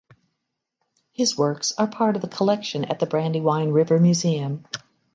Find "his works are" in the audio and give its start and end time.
1.11-1.85